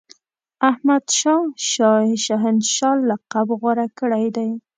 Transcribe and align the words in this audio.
احمدشاه 0.69 1.43
شاه 1.71 2.41
هنشاه 2.43 2.97
لقب 3.09 3.47
غوره 3.61 3.87
کړی 3.99 4.25
دی. 4.35 4.49